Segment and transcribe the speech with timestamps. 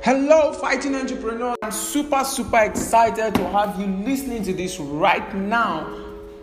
[0.00, 1.56] Hello, fighting entrepreneur.
[1.60, 5.92] I'm super, super excited to have you listening to this right now.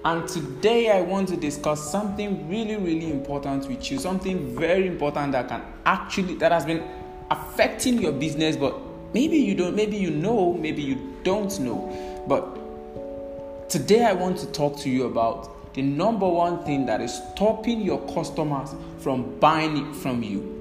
[0.03, 3.97] And today I want to discuss something really, really important with you.
[3.97, 6.83] Something very important that can actually that has been
[7.31, 8.77] affecting your business, but
[9.13, 12.25] maybe you don't, maybe you know, maybe you don't know.
[12.27, 17.21] But today I want to talk to you about the number one thing that is
[17.31, 20.54] stopping your customers from buying it from you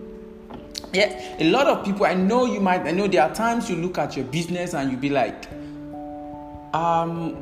[0.95, 1.37] yeah.
[1.39, 3.99] A lot of people i know you might i know there are times you look
[3.99, 5.49] at your business and you be like
[6.75, 7.41] um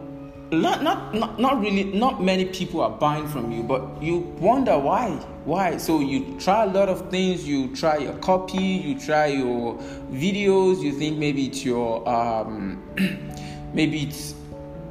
[0.51, 4.79] not, not not not really not many people are buying from you but you wonder
[4.79, 5.77] why why?
[5.77, 9.77] So you try a lot of things you try your copy you try your
[10.13, 12.81] videos you think maybe it's your um
[13.75, 14.35] maybe it's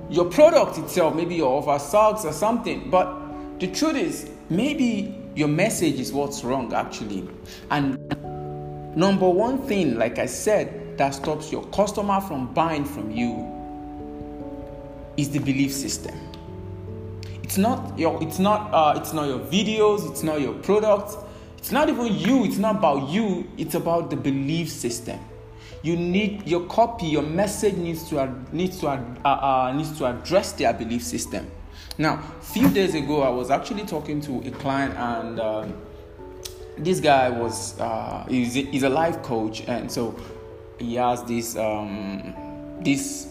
[0.09, 2.89] your product itself maybe your offer sucks or something.
[2.89, 7.29] But the truth is maybe your message is what's wrong actually.
[7.69, 7.97] And
[8.95, 13.47] Number one thing, like I said, that stops your customer from buying from you
[15.15, 16.15] is the belief system.
[17.41, 21.15] It's not your it's not uh, it's not your videos, it's not your products,
[21.57, 25.19] it's not even you, it's not about you, it's about the belief system.
[25.83, 30.51] You need your copy, your message needs to needs to uh, uh, needs to address
[30.53, 31.49] their belief system.
[31.97, 35.39] Now, a few days ago, I was actually talking to a client and.
[35.39, 35.73] Um,
[36.83, 40.15] this guy was uh, he's, he's a life coach and so
[40.79, 42.33] he has this um,
[42.81, 43.27] this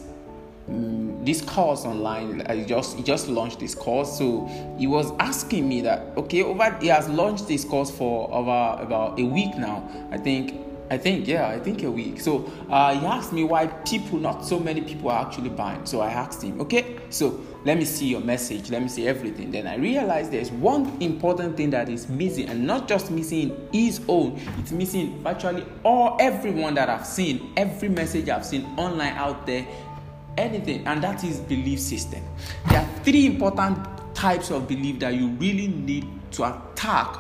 [1.23, 2.43] this course online.
[2.47, 4.17] I just he just launched this course.
[4.17, 4.47] So
[4.79, 9.19] he was asking me that okay over he has launched this course for over about
[9.19, 9.89] a week now.
[10.11, 10.55] I think
[10.91, 12.21] I think yeah I think a week.
[12.21, 15.87] So uh, he asked me why people not so many people are actually buying.
[15.87, 18.71] So I asked him okay so let me see your message.
[18.71, 19.51] Let me see everything.
[19.51, 23.85] Then i realized there's one important thing that is missing and not just missing in
[23.87, 29.13] his own it's missing virtually all everyone that i've seen every message i've seen online
[29.15, 29.67] out there
[30.39, 32.23] anything and that is belief system.
[32.69, 33.79] There are three important
[34.15, 37.19] types of belief that you really need to attack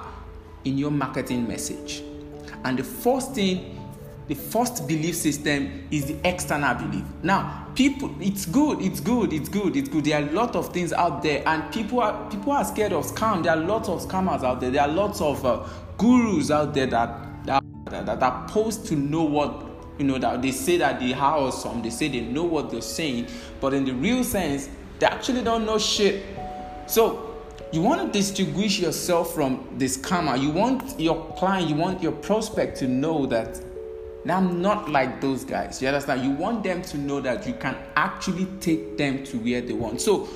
[0.64, 2.02] in your marketing message
[2.64, 3.76] and the first thing
[4.30, 7.02] the first belief system is the external belief.
[7.24, 10.04] Now, people, it's good, it's good, it's good, it's good.
[10.04, 13.06] There are a lot of things out there, and people are people are scared of
[13.06, 13.42] scam.
[13.42, 14.70] There are lots of scammers out there.
[14.70, 15.66] There are lots of uh,
[15.98, 19.66] gurus out there that that, that are supposed to know what
[19.98, 21.82] you know that they say that they are awesome.
[21.82, 23.26] They say they know what they're saying,
[23.60, 24.68] but in the real sense,
[25.00, 26.24] they actually don't know shit.
[26.86, 27.29] So
[27.72, 30.40] you want to distinguish yourself from this scammer.
[30.40, 33.60] You want your client, you want your prospect to know that
[34.28, 35.80] I'm not like those guys.
[35.80, 36.22] You understand?
[36.24, 40.00] You want them to know that you can actually take them to where they want.
[40.00, 40.28] So,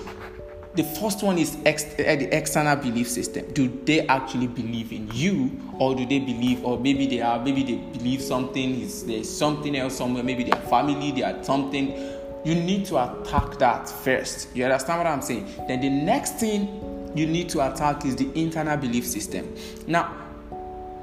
[0.75, 3.53] the first one is ex- uh, the external belief system.
[3.53, 7.62] Do they actually believe in you, or do they believe, or maybe they are, maybe
[7.62, 10.25] they believe something is there's something else somewhere.
[10.25, 11.97] Maybe their family, they are something.
[12.44, 14.49] You need to attack that first.
[14.55, 15.47] You understand what I'm saying?
[15.69, 19.55] Then the next thing you need to attack is the internal belief system.
[19.87, 20.21] Now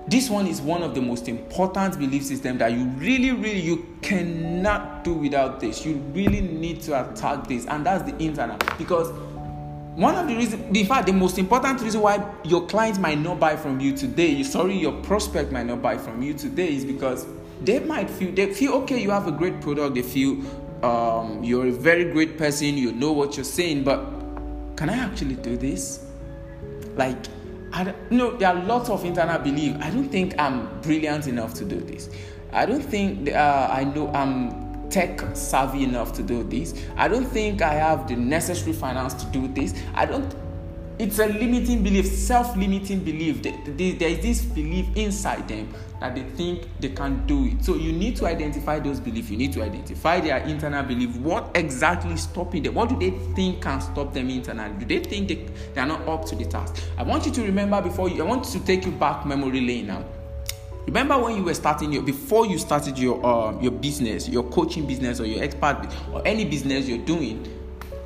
[0.08, 3.98] this one is one of the most important belief system that you really really you
[4.02, 5.86] cannot do without this.
[5.86, 8.58] You really need to attack this and that's the internal.
[8.78, 9.12] Because
[9.96, 13.40] one of the reasons in fact the most important reason why your clients might not
[13.40, 17.28] buy from you today sorry your prospect might not buy from you today is because
[17.62, 19.96] they might feel they feel okay you have a great product.
[19.96, 20.42] They feel
[20.84, 22.78] um, you're a very great person.
[22.78, 24.21] You know what you're saying but
[24.76, 26.06] can i actually do this
[26.96, 27.18] like
[27.74, 29.78] I know, there are lots of internal belief.
[29.80, 32.10] I don't think I'm brilliant enough to do this.
[32.52, 36.76] I don't think uh, I know I'm tech savvy enough to do this.
[36.98, 39.74] I don't think I have the necessary finance to do this.
[39.94, 40.36] I don't
[41.02, 43.42] it's a limiting belief, self limiting belief.
[43.42, 47.66] There is this belief inside them that they think they can do it.
[47.66, 49.32] So you need to identify those beliefs.
[49.32, 51.16] You need to identify their internal belief.
[51.18, 52.76] What exactly is stopping them?
[52.76, 54.76] What do they think can stop them internally?
[54.78, 56.84] Do they think they, they are not up to the task?
[57.00, 59.88] I want you to remember before you, I want to take you back memory lane
[59.88, 60.06] now.
[60.86, 64.86] Remember when you were starting your before you started your uh, your business, your coaching
[64.86, 67.48] business or your expert or any business you're doing.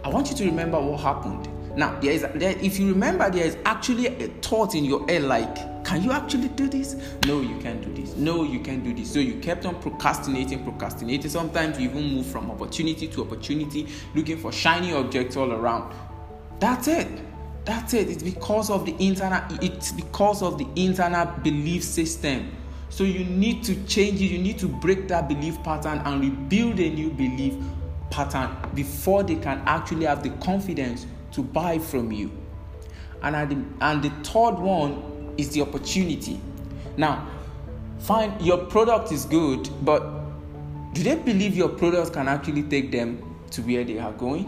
[0.04, 3.46] I want you to remember what happened now, there is there, if you remember, there
[3.46, 5.56] is actually a thought in your head like,
[5.86, 6.96] can you actually do this?
[7.26, 8.16] No, you can't do this.
[8.16, 9.12] No, you can't do this.
[9.12, 11.30] So you kept on procrastinating, procrastinating.
[11.30, 15.94] Sometimes you even move from opportunity to opportunity, looking for shiny objects all around.
[16.60, 17.08] That's it.
[17.66, 18.10] That's it.
[18.10, 19.42] It's because of the internal.
[19.62, 22.56] It's because of the internal belief system.
[22.90, 24.26] So you need to change it.
[24.26, 27.56] You need to break that belief pattern and rebuild a new belief
[28.12, 32.32] pattern before they can actually have the confidence to buy from you.
[33.22, 36.40] And, the, and the third one is the opportunity.
[36.98, 37.28] Now,
[38.00, 40.26] fine, your product is good, but
[40.96, 43.20] Do they believe your product can actually take them
[43.52, 44.48] to where they are going?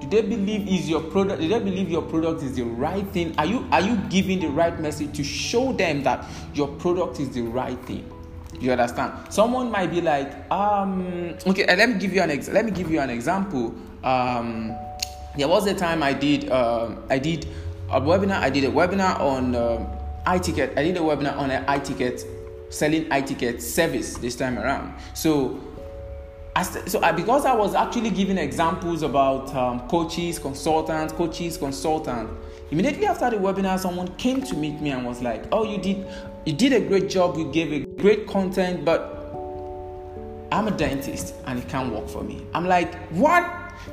[0.00, 1.40] Do they believe is your product?
[1.40, 3.34] Do they believe your product is the right thing?
[3.36, 6.24] Are you are you giving the right message to show them that
[6.54, 8.08] your product is the right thing?
[8.60, 9.12] You understand?
[9.34, 12.92] Someone might be like, um, okay, let me give you an ex- let me give
[12.92, 13.74] you an example.
[14.04, 14.76] Um,
[15.38, 17.46] there was a time I did uh, I did
[17.90, 18.40] a webinar.
[18.40, 19.86] I did a webinar on um,
[20.26, 20.76] high ticket.
[20.76, 22.24] I did a webinar on an high ticket
[22.70, 24.94] selling high ticket service this time around.
[25.14, 25.60] So
[26.64, 32.32] so because I was actually giving examples about um, coaches, consultants, coaches, consultants.
[32.72, 36.04] Immediately after the webinar, someone came to meet me and was like, "Oh, you did,
[36.44, 37.38] you did a great job.
[37.38, 39.00] You gave a great content, but
[40.50, 43.44] I'm a dentist and it can't work for me." I'm like, "What?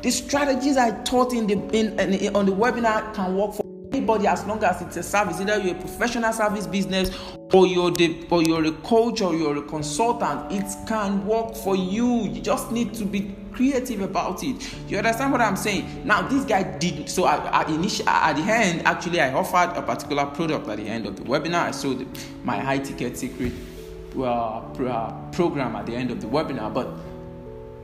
[0.01, 4.27] The strategies I taught in the in, in on the webinar can work for anybody
[4.27, 5.39] as long as it's a service.
[5.39, 7.11] Either you're a professional service business
[7.53, 11.75] or you're the or you're a coach or you're a consultant, it can work for
[11.75, 12.23] you.
[12.23, 14.73] You just need to be creative about it.
[14.89, 16.05] You understand what I'm saying?
[16.05, 20.25] Now this guy did so at, initial at the end actually I offered a particular
[20.25, 21.61] product at the end of the webinar.
[21.61, 22.05] I sold
[22.43, 23.53] my high ticket secret
[24.17, 26.89] uh, uh, program at the end of the webinar, but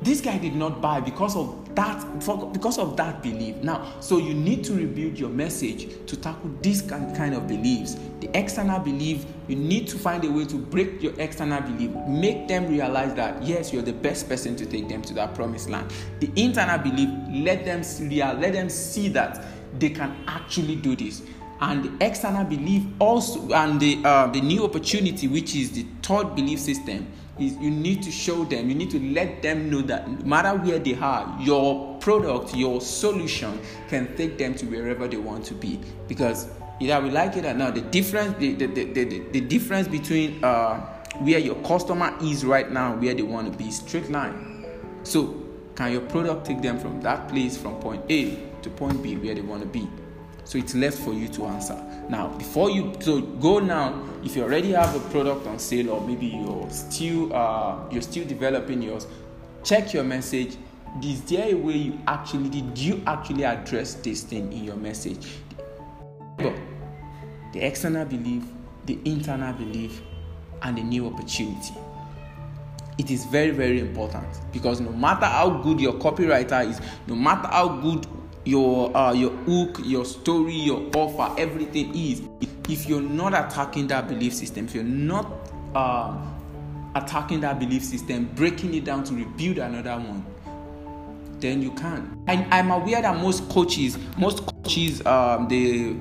[0.02, 3.56] this guy did not buy because of that because of that belief.
[3.58, 7.98] Now so you need to rebuild your message to tackle this kind of beliefs.
[8.20, 11.92] The external belief you need to find a way to break your external belief.
[12.08, 15.70] Make them realize that yes you're the best person to take them to that promised
[15.70, 15.92] land.
[16.20, 19.46] The internal belief let them see let them see that
[19.80, 21.22] they can actually do this
[21.62, 26.36] and the external belief also and the uh, the new opportunity which is the third
[26.36, 27.08] belief system
[27.40, 30.58] is you need to show them, you need to let them know that no matter
[30.58, 35.54] where they are, your product, your solution can take them to wherever they want to
[35.54, 35.80] be.
[36.08, 36.50] Because
[36.80, 40.44] either we like it or not, the difference, the, the, the, the, the difference between
[40.44, 40.80] uh,
[41.20, 44.66] where your customer is right now, where they want to be, straight line.
[45.04, 45.38] So,
[45.76, 49.34] can your product take them from that place, from point A to point B, where
[49.34, 49.88] they want to be?
[50.44, 51.76] So it's left for you to answer.
[52.10, 56.06] Now, before you so go now, if you already have a product on sale or
[56.06, 59.08] maybe you're still uh, you're still developing yours,
[59.64, 60.58] check your message.
[61.02, 65.28] Is there a way you actually did you actually address this thing in your message?
[66.38, 68.44] The external belief,
[68.86, 70.02] the internal belief,
[70.64, 71.74] and the new opportunity.
[72.98, 77.48] It is very, very important because no matter how good your copywriter is, no matter
[77.48, 78.06] how good
[78.46, 82.22] your uh, your hook, your story, your offer, everything is.
[82.70, 85.28] If you're not attacking that belief system, if you're not
[85.76, 86.18] uh,
[86.96, 90.26] attacking that belief system, breaking it down to rebuild another one,
[91.40, 92.24] then you can.
[92.28, 95.96] And I'm aware that most coaches, most coaches, um, they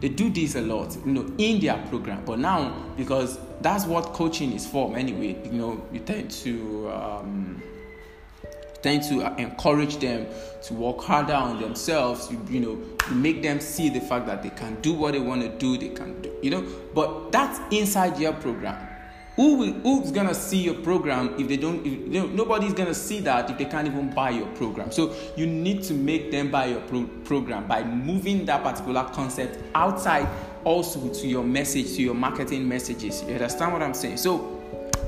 [0.00, 2.24] they do this a lot, you know, in their program.
[2.24, 6.90] But now, because that's what coaching is for anyway, you know, you tend to.
[6.90, 7.62] Um,
[8.82, 10.26] tend to encourage them
[10.62, 12.78] to work harder on themselves you, you know
[13.08, 15.76] you make them see the fact that they can do what they want to do
[15.76, 16.66] they can do you know?
[16.94, 18.86] But that's inside your program.
[19.36, 22.94] Who will, who's gonna see your program if they don't if, you know, nobody's gonna
[22.94, 24.90] see that if they can't even buy your program.
[24.90, 29.58] So you need to make them buy your pro- program by moving that particular concept
[29.74, 30.28] outside
[30.64, 33.22] also to your message to your marketing messages.
[33.22, 34.18] You understand what i'm saying?
[34.18, 34.59] So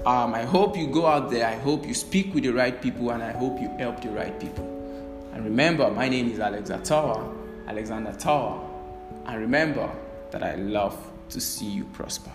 [0.04, 1.47] um, I hope you go out there.
[1.47, 4.38] I hope you speak with the right people and I hope you help the right
[4.40, 4.64] people.
[5.32, 8.68] And remember, my name is Alex Atawa, Alexander Tower.
[9.26, 9.88] And remember
[10.32, 10.97] that I love
[11.28, 12.32] to see you prosper.